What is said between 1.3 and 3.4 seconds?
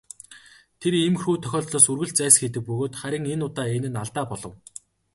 тохиолдлоос үргэлж зайлсхийдэг бөгөөд харин